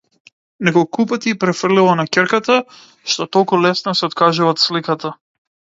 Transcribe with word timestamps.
Неколупати 0.69 1.33
ѝ 1.33 1.37
префрлила 1.43 1.93
на 2.01 2.07
ќерката 2.15 2.57
што 2.79 3.31
толку 3.39 3.61
лесно 3.69 3.99
се 4.03 4.09
откажува 4.13 4.55
од 4.57 4.65
сликата. 4.69 5.19